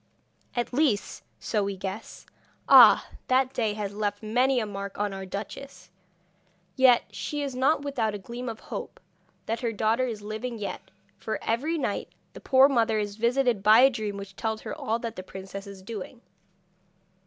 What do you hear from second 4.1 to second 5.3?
many a mark on our